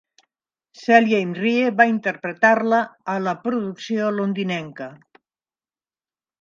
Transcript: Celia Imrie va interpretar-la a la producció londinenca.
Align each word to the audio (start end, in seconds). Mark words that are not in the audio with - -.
Celia 0.83 1.19
Imrie 1.25 1.67
va 1.81 1.87
interpretar-la 1.91 2.81
a 3.15 3.17
la 3.27 3.37
producció 3.45 4.11
londinenca. 4.19 4.93